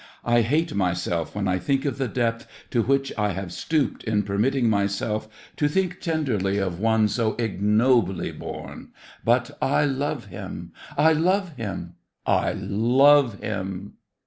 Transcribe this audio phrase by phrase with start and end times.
[0.25, 4.23] I hate myself when I think of the depth to which I have stooped in
[4.23, 5.27] permitting myself
[5.57, 8.93] to think tenderly of one so ignobly born,
[9.23, 10.71] but I love him!
[10.97, 11.97] I love him!
[12.25, 13.97] I love him!